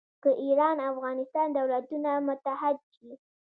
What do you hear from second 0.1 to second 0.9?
که ایران او